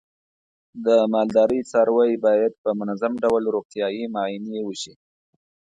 د 0.85 0.87
مالدارۍ 1.13 1.61
څاروی 1.71 2.13
باید 2.25 2.51
په 2.63 2.69
منظم 2.79 3.13
ډول 3.23 3.43
روغتیايي 3.55 4.03
معاینې 4.13 4.59
وشي. 4.63 4.93